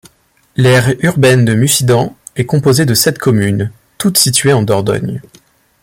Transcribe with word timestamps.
L'aire 0.55 0.95
urbaine 1.03 1.45
de 1.45 1.53
Mussidan 1.53 2.15
est 2.35 2.47
composée 2.47 2.87
de 2.87 2.95
sept 2.95 3.19
communes, 3.19 3.71
toute 3.99 4.17
situées 4.17 4.51
en 4.51 4.63
Dordogne. 4.63 5.21